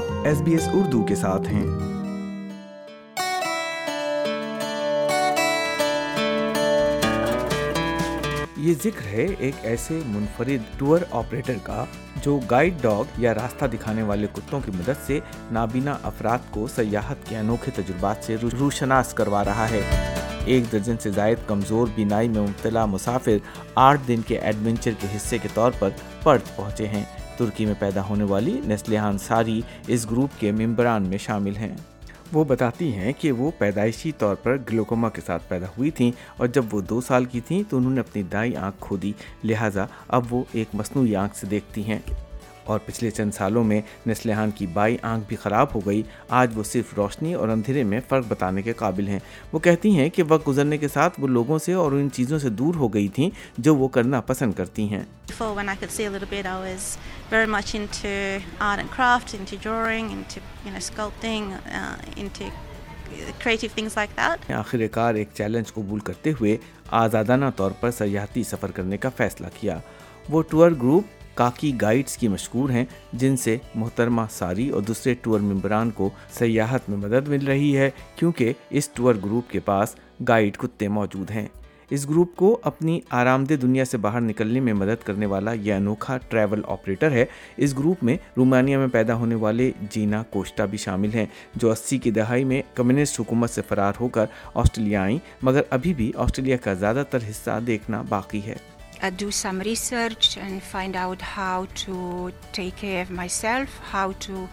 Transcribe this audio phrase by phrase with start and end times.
[0.00, 1.64] آپ S S B Urdu کے ساتھ ہیں
[8.64, 11.84] یہ ذکر ہے ایک ایسے منفرد ٹور آپریٹر کا
[12.24, 15.18] جو گائیڈ ڈاگ یا راستہ دکھانے والے کتوں کی مدد سے
[15.58, 19.80] نابینا افراد کو سیاحت کے انوکھے تجربات سے روشناس کروا رہا ہے
[20.52, 23.36] ایک درجن سے زائد کمزور بینائی میں مبتلا مسافر
[23.88, 25.90] آٹھ دن کے ایڈونچر کے حصے کے طور پر
[26.22, 27.04] پرت پہنچے ہیں
[27.40, 29.60] ترکی میں پیدا ہونے والی نسلیہ ساری
[29.94, 31.74] اس گروپ کے ممبران میں شامل ہیں
[32.32, 36.46] وہ بتاتی ہیں کہ وہ پیدائشی طور پر گلوکوما کے ساتھ پیدا ہوئی تھیں اور
[36.54, 39.12] جب وہ دو سال کی تھیں تو انہوں نے اپنی دائیں آنکھ کھو دی
[39.50, 39.86] لہٰذا
[40.18, 41.98] اب وہ ایک مصنوعی آنکھ سے دیکھتی ہیں
[42.70, 46.00] اور پچھلے چند سالوں میں نسلحان کی بائی آنکھ بھی خراب ہو گئی
[46.40, 49.18] آج وہ صرف روشنی اور اندھیرے میں فرق بتانے کے قابل ہیں
[49.52, 52.48] وہ کہتی ہیں کہ وقت گزرنے کے ساتھ وہ لوگوں سے اور ان چیزوں سے
[52.62, 53.28] دور ہو گئی تھیں
[53.66, 55.02] جو وہ کرنا پسند کرتی ہیں
[57.32, 57.44] uh,
[64.62, 66.52] آخر کار ایک چیلنج قبول کرتے ہوئے
[67.04, 69.76] آزادانہ طور پر سیاحتی سفر کرنے کا فیصلہ کیا
[70.34, 72.84] وہ ٹور گروپ کاکی گائیڈز کی مشکور ہیں
[73.20, 77.88] جن سے محترمہ ساری اور دوسرے ٹور ممبران کو سیاحت میں مدد مل رہی ہے
[78.16, 79.94] کیونکہ اس ٹور گروپ کے پاس
[80.28, 81.46] گائیڈ کتے موجود ہیں
[81.96, 85.74] اس گروپ کو اپنی آرام دہ دنیا سے باہر نکلنے میں مدد کرنے والا یہ
[85.74, 87.24] انوکھا ٹریول آپریٹر ہے
[87.64, 91.24] اس گروپ میں رومانیہ میں پیدا ہونے والے جینا کوشٹا بھی شامل ہیں
[91.56, 94.26] جو اسی کی دہائی میں کمیونسٹ حکومت سے فرار ہو کر
[94.62, 98.54] آسٹریلیا آئیں مگر ابھی بھی آسٹریلیا کا زیادہ تر حصہ دیکھنا باقی ہے
[99.08, 104.46] do some research and find out how to take care of myself, how to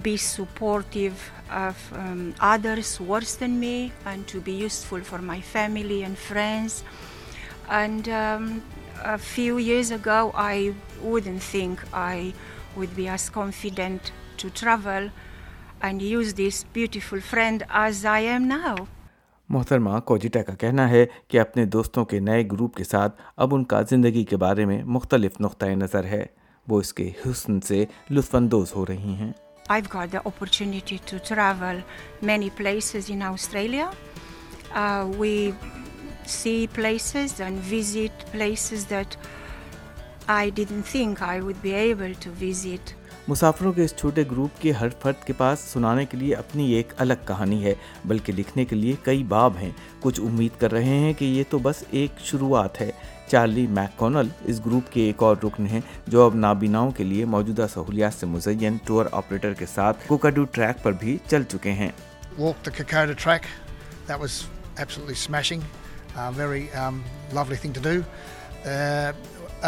[0.00, 6.04] be supportive of um, others worse than me, and to be useful for my family
[6.04, 6.84] and friends.
[7.68, 8.62] And um,
[9.02, 12.32] a few years ago, I wouldn't think I
[12.76, 15.10] would be as confident to travel
[15.82, 18.76] and use this beautiful friend as I am now.
[19.52, 23.64] محترمہ کوجیٹا کا کہنا ہے کہ اپنے دوستوں کے نئے group کے ساتھ اب ان
[23.72, 26.24] کا زندگی کے بارے میں مختلف نقطۂ نظر ہے
[26.68, 29.32] وہ اس کے حسن سے لطف اندوز ہو رہی ہیں
[29.74, 31.78] I've got the opportunity to travel
[32.30, 33.86] many places in Australia.
[34.74, 35.30] Uh, we
[36.26, 39.16] see places and visit places that
[40.28, 42.92] I didn't think I would be able to visit.
[43.28, 46.92] مسافروں کے اس چھوٹے گروپ کے ہر فرد کے پاس سنانے کے لیے اپنی ایک
[47.04, 47.72] الگ کہانی ہے
[48.10, 49.70] بلکہ لکھنے کے لیے کئی باب ہیں
[50.00, 52.90] کچھ امید کر رہے ہیں کہ یہ تو بس ایک شروعات ہے
[53.30, 55.80] چارلی میک کونل اس گروپ کے ایک اور رکن ہیں
[56.14, 60.82] جو اب نابیناؤں کے لیے موجودہ سہولیات سے مزین ٹور آپریٹر کے ساتھ کوکاڈو ٹریک
[60.82, 61.90] پر بھی چل چکے ہیں
[68.66, 69.12] uh,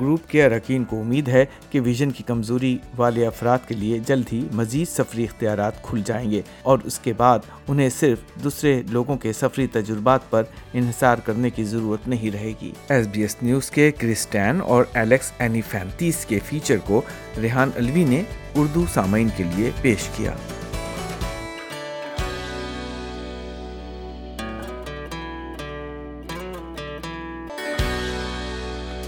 [0.00, 4.32] group کے اراکین کو امید ہے کہ ویژن کی کمزوری والے افراد کے لیے جلد
[4.32, 6.40] ہی مزید سفری اختیارات کھل جائیں گے
[6.70, 10.42] اور اس کے بعد انہیں صرف دوسرے لوگوں کے سفری تجربات پر
[10.80, 15.32] انحصار کرنے کی ضرورت نہیں رہے گی ایس بی ایس نیوز کے کرسٹین اور ایلیکس
[15.42, 17.02] اینی فینتیس کے فیچر کو
[17.42, 18.22] ریحان الوی نے
[18.62, 20.34] اردو سامعین کے لیے پیش کیا